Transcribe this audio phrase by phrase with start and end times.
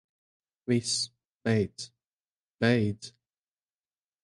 [0.65, 1.13] Viss,
[1.43, 1.93] beidz.
[2.59, 3.13] Beidz.